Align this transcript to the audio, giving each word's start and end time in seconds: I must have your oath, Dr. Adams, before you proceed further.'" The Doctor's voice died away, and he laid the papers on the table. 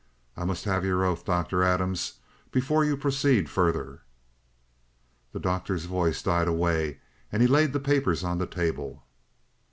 I 0.35 0.45
must 0.45 0.65
have 0.65 0.83
your 0.83 1.05
oath, 1.05 1.25
Dr. 1.25 1.61
Adams, 1.63 2.13
before 2.51 2.83
you 2.83 2.97
proceed 2.97 3.51
further.'" 3.51 4.01
The 5.31 5.39
Doctor's 5.39 5.85
voice 5.85 6.23
died 6.23 6.47
away, 6.47 7.01
and 7.31 7.39
he 7.43 7.47
laid 7.47 7.71
the 7.71 7.79
papers 7.79 8.23
on 8.23 8.39
the 8.39 8.47
table. 8.47 9.03